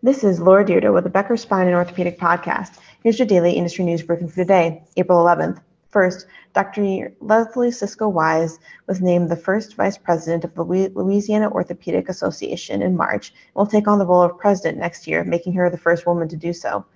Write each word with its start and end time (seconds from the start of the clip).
This 0.00 0.22
is 0.22 0.38
Laura 0.38 0.64
Deirdre 0.64 0.92
with 0.92 1.02
the 1.02 1.10
Becker 1.10 1.36
Spine 1.36 1.66
and 1.66 1.74
Orthopedic 1.74 2.20
Podcast. 2.20 2.78
Here's 3.02 3.18
your 3.18 3.26
daily 3.26 3.54
industry 3.54 3.84
news 3.84 4.00
briefing 4.00 4.28
for 4.28 4.36
today, 4.36 4.84
April 4.96 5.18
11th. 5.18 5.60
First, 5.90 6.24
Dr. 6.54 7.12
Leslie 7.20 7.72
Cisco 7.72 8.06
Wise 8.06 8.60
was 8.86 9.00
named 9.00 9.28
the 9.28 9.34
first 9.34 9.74
vice 9.74 9.98
president 9.98 10.44
of 10.44 10.54
the 10.54 10.62
Louisiana 10.62 11.50
Orthopedic 11.50 12.08
Association 12.08 12.80
in 12.80 12.96
March 12.96 13.30
and 13.30 13.56
will 13.56 13.66
take 13.66 13.88
on 13.88 13.98
the 13.98 14.06
role 14.06 14.22
of 14.22 14.38
president 14.38 14.78
next 14.78 15.08
year, 15.08 15.24
making 15.24 15.54
her 15.54 15.68
the 15.68 15.76
first 15.76 16.06
woman 16.06 16.28
to 16.28 16.36
do 16.36 16.52
so. 16.52 16.86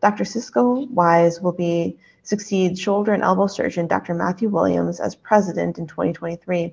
Dr. 0.00 0.24
Cisco 0.24 0.86
Wise 0.86 1.42
will 1.42 1.52
be 1.52 1.98
succeed 2.22 2.78
shoulder 2.78 3.12
and 3.12 3.22
elbow 3.22 3.48
surgeon 3.48 3.86
Dr. 3.86 4.14
Matthew 4.14 4.48
Williams 4.48 4.98
as 4.98 5.14
president 5.14 5.76
in 5.76 5.86
2023. 5.86 6.72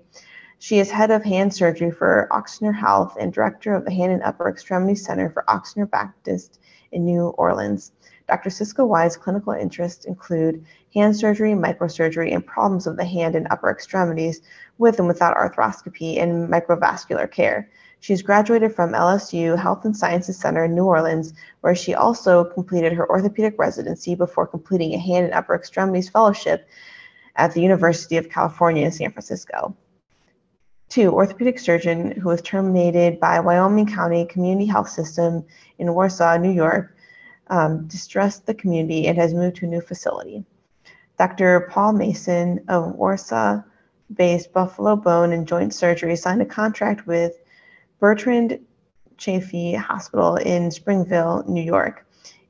She 0.63 0.79
is 0.79 0.89
head 0.89 1.11
of 1.11 1.25
hand 1.25 1.53
surgery 1.53 1.91
for 1.91 2.29
Ochsner 2.31 2.73
Health 2.73 3.17
and 3.19 3.33
director 3.33 3.73
of 3.73 3.83
the 3.83 3.91
Hand 3.91 4.13
and 4.13 4.23
Upper 4.23 4.47
Extremity 4.47 4.95
Center 4.95 5.29
for 5.29 5.43
Ochsner 5.49 5.91
Baptist 5.91 6.61
in 6.93 7.03
New 7.03 7.33
Orleans. 7.37 7.91
Dr. 8.29 8.49
Cisco 8.49 8.85
Wise's 8.85 9.17
clinical 9.17 9.51
interests 9.51 10.05
include 10.05 10.63
hand 10.93 11.17
surgery, 11.17 11.51
microsurgery, 11.51 12.33
and 12.33 12.47
problems 12.47 12.87
of 12.87 12.95
the 12.95 13.03
hand 13.03 13.35
and 13.35 13.45
upper 13.51 13.69
extremities 13.69 14.39
with 14.77 14.99
and 14.99 15.07
without 15.09 15.35
arthroscopy 15.35 16.21
and 16.21 16.47
microvascular 16.47 17.29
care. 17.29 17.69
She's 17.99 18.21
graduated 18.21 18.73
from 18.73 18.93
LSU 18.93 19.59
Health 19.59 19.83
and 19.83 19.97
Sciences 19.97 20.39
Center 20.39 20.63
in 20.63 20.75
New 20.75 20.85
Orleans, 20.85 21.33
where 21.59 21.75
she 21.75 21.93
also 21.93 22.45
completed 22.45 22.93
her 22.93 23.09
orthopedic 23.09 23.59
residency 23.59 24.15
before 24.15 24.47
completing 24.47 24.93
a 24.93 24.97
hand 24.97 25.25
and 25.25 25.33
upper 25.33 25.55
extremities 25.55 26.07
fellowship 26.07 26.69
at 27.35 27.53
the 27.53 27.61
University 27.61 28.15
of 28.15 28.29
California 28.29 28.85
in 28.85 28.93
San 28.93 29.11
Francisco. 29.11 29.75
Two, 30.93 31.11
orthopedic 31.11 31.57
surgeon 31.57 32.11
who 32.11 32.29
was 32.29 32.43
terminated 32.43 33.19
by 33.19 33.39
Wyoming 33.39 33.87
County 33.87 34.25
Community 34.25 34.67
Health 34.67 34.89
System 34.89 35.43
in 35.79 35.91
Warsaw, 35.91 36.37
New 36.37 36.51
York, 36.51 36.95
um, 37.47 37.87
distressed 37.87 38.45
the 38.45 38.53
community 38.53 39.07
and 39.07 39.17
has 39.17 39.33
moved 39.33 39.55
to 39.55 39.65
a 39.65 39.69
new 39.69 39.81
facility. 39.81 40.45
Dr. 41.17 41.61
Paul 41.71 41.93
Mason 41.93 42.63
of 42.67 42.93
Warsaw 42.93 43.63
based 44.13 44.53
Buffalo 44.53 44.95
Bone 44.95 45.33
and 45.33 45.47
Joint 45.47 45.73
Surgery 45.73 46.15
signed 46.15 46.43
a 46.43 46.45
contract 46.45 47.07
with 47.07 47.39
Bertrand 47.99 48.59
Chaffee 49.17 49.73
Hospital 49.73 50.35
in 50.35 50.69
Springville, 50.69 51.43
New 51.47 51.63
York. 51.63 52.05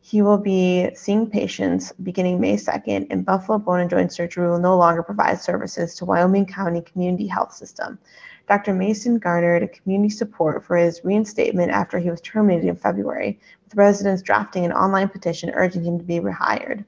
He 0.05 0.21
will 0.21 0.37
be 0.37 0.93
seeing 0.95 1.29
patients 1.29 1.93
beginning 1.93 2.41
May 2.41 2.57
2nd, 2.57 3.07
and 3.09 3.25
Buffalo 3.25 3.57
Bone 3.57 3.79
and 3.79 3.89
Joint 3.89 4.11
Surgery 4.11 4.49
will 4.49 4.59
no 4.59 4.77
longer 4.77 5.01
provide 5.01 5.39
services 5.39 5.95
to 5.95 6.03
Wyoming 6.03 6.45
County 6.45 6.81
Community 6.81 7.25
Health 7.25 7.53
System. 7.53 7.97
Dr. 8.49 8.73
Mason 8.73 9.17
garnered 9.17 9.71
community 9.71 10.09
support 10.09 10.65
for 10.65 10.75
his 10.75 11.05
reinstatement 11.05 11.71
after 11.71 11.99
he 11.99 12.09
was 12.09 12.19
terminated 12.19 12.67
in 12.67 12.75
February, 12.75 13.39
with 13.63 13.75
residents 13.75 14.21
drafting 14.21 14.65
an 14.65 14.73
online 14.73 15.07
petition 15.07 15.51
urging 15.53 15.85
him 15.85 15.97
to 15.99 16.03
be 16.03 16.19
rehired. 16.19 16.83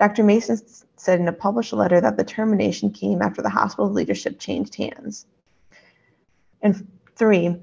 Dr. 0.00 0.24
Mason 0.24 0.58
said 0.96 1.20
in 1.20 1.28
a 1.28 1.32
published 1.32 1.72
letter 1.72 2.00
that 2.00 2.16
the 2.16 2.24
termination 2.24 2.90
came 2.90 3.22
after 3.22 3.42
the 3.42 3.48
hospital's 3.48 3.94
leadership 3.94 4.40
changed 4.40 4.74
hands. 4.74 5.24
And 6.62 6.84
three, 7.14 7.54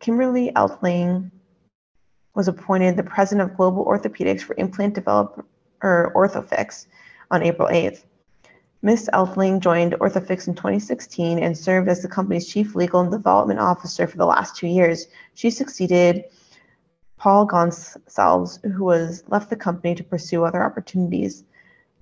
Kimberly 0.00 0.52
Elting 0.56 1.32
was 2.36 2.48
appointed 2.48 2.96
the 2.96 3.02
president 3.02 3.50
of 3.50 3.56
Global 3.56 3.84
Orthopedics 3.86 4.42
for 4.42 4.54
implant 4.58 4.94
developer 4.94 5.44
Orthofix 5.82 6.86
on 7.30 7.42
April 7.42 7.66
8th. 7.68 8.04
Ms. 8.82 9.08
Elting 9.14 9.58
joined 9.60 9.94
Orthofix 9.94 10.46
in 10.46 10.54
2016 10.54 11.38
and 11.38 11.56
served 11.56 11.88
as 11.88 12.02
the 12.02 12.08
company's 12.08 12.46
chief 12.46 12.74
legal 12.74 13.00
and 13.00 13.10
development 13.10 13.58
officer 13.58 14.06
for 14.06 14.18
the 14.18 14.26
last 14.26 14.54
two 14.54 14.66
years. 14.66 15.06
She 15.34 15.48
succeeded 15.48 16.24
Paul 17.16 17.48
Gonsalves, 17.48 18.62
who 18.70 18.90
has 18.90 19.24
left 19.28 19.48
the 19.48 19.56
company 19.56 19.94
to 19.94 20.04
pursue 20.04 20.44
other 20.44 20.62
opportunities. 20.62 21.42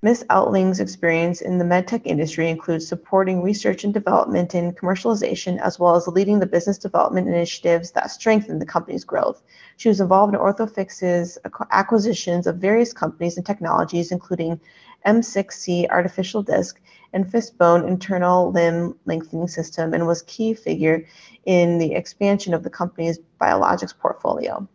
Ms. 0.04 0.22
Elting's 0.28 0.80
experience 0.80 1.40
in 1.40 1.56
the 1.56 1.64
medtech 1.64 2.02
industry 2.04 2.50
includes 2.50 2.86
supporting 2.86 3.40
research 3.40 3.84
and 3.84 3.94
development 3.94 4.52
and 4.52 4.76
commercialization, 4.76 5.58
as 5.62 5.78
well 5.78 5.96
as 5.96 6.06
leading 6.06 6.40
the 6.40 6.46
business 6.46 6.76
development 6.76 7.26
initiatives 7.26 7.90
that 7.92 8.10
strengthen 8.10 8.58
the 8.58 8.66
company's 8.66 9.02
growth. 9.02 9.42
She 9.78 9.88
was 9.88 10.02
involved 10.02 10.34
in 10.34 10.40
Orthofix's 10.40 11.38
acquisitions 11.70 12.46
of 12.46 12.56
various 12.56 12.92
companies 12.92 13.38
and 13.38 13.46
technologies, 13.46 14.12
including 14.12 14.60
M6C 15.06 15.88
artificial 15.88 16.42
disc 16.42 16.78
and 17.14 17.26
FITBONE 17.26 17.88
internal 17.88 18.52
limb 18.52 18.94
lengthening 19.06 19.48
system, 19.48 19.94
and 19.94 20.06
was 20.06 20.20
key 20.26 20.52
figure 20.52 21.06
in 21.46 21.78
the 21.78 21.94
expansion 21.94 22.52
of 22.52 22.62
the 22.62 22.68
company's 22.68 23.20
biologics 23.40 23.96
portfolio. 23.96 24.68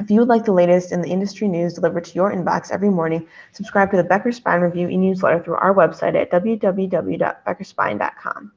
If 0.00 0.12
you 0.12 0.20
would 0.20 0.28
like 0.28 0.44
the 0.44 0.52
latest 0.52 0.92
in 0.92 1.02
the 1.02 1.10
industry 1.10 1.48
news 1.48 1.74
delivered 1.74 2.04
to 2.04 2.14
your 2.14 2.32
inbox 2.32 2.70
every 2.70 2.88
morning, 2.88 3.26
subscribe 3.52 3.90
to 3.90 3.96
the 3.96 4.04
Becker 4.04 4.30
Spine 4.30 4.60
Review 4.60 4.88
e-newsletter 4.88 5.42
through 5.42 5.56
our 5.56 5.74
website 5.74 6.14
at 6.14 6.30
www.beckerspine.com. 6.30 8.52